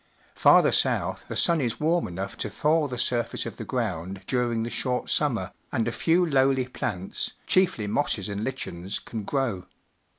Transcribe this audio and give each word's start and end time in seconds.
Farther 0.33 0.71
south 0.71 1.25
the 1.27 1.35
sun 1.35 1.61
is 1.61 1.79
warm 1.79 2.07
enough 2.07 2.35
to 2.37 2.49
thaw 2.49 2.87
the 2.87 2.97
surface 2.97 3.45
of 3.45 3.57
the 3.57 3.63
ground 3.63 4.21
during 4.25 4.63
the 4.63 4.71
short 4.71 5.11
summer, 5.11 5.51
and 5.71 5.87
a 5.87 5.91
few 5.91 6.25
lowly 6.25 6.65
plants, 6.67 7.33
chiefly 7.45 7.85
mosses 7.85 8.27
and 8.27 8.43
lichens, 8.43 8.97
can 8.97 9.21
grow. 9.23 9.67